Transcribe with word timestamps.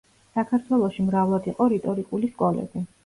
საქართველოში 0.37 1.05
მრავლად 1.09 1.49
იყო 1.51 1.67
რიტორიკული 1.75 2.31
სკოლები. 2.33 2.87